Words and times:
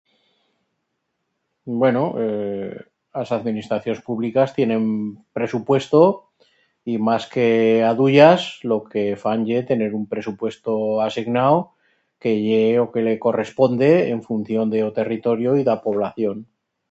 Bueno, 1.81 2.03
ee, 2.21 2.75
as 3.21 3.29
administracions 3.37 3.99
publicas 4.07 4.53
tienen 4.57 4.83
presupuesto 5.37 5.99
y 6.91 6.93
mas 7.07 7.23
que 7.33 7.47
aduyas 7.91 8.41
lo 8.71 8.77
que 8.91 9.03
fan 9.23 9.39
ye 9.49 9.59
tener 9.71 9.91
un 9.99 10.05
presupuesto 10.13 10.71
asignau 11.07 11.55
que 12.21 12.31
ye 12.47 12.63
o 12.83 12.85
que 12.93 13.01
le 13.07 13.15
corresponde 13.25 13.89
en 14.13 14.19
función 14.29 14.65
de 14.73 14.79
o 14.89 14.91
territorio 14.99 15.49
y 15.55 15.61
d'a 15.67 15.81
población. 15.87 16.37